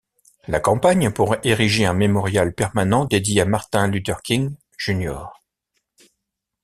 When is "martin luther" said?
3.45-4.23